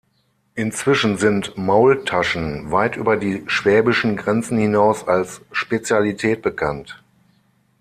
[0.55, 7.03] Inzwischen sind Maultaschen weit über die schwäbischen Grenzen hinaus als Spezialität bekannt.